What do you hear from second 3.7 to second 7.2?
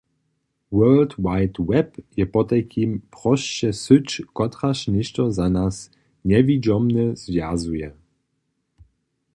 syć, kotraž něšto za nas njewidźomne